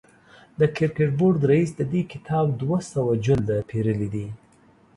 [0.59, 4.27] د کرکټ بورډ رئیس د دې کتاب دوه سوه جلده پېرلي دي.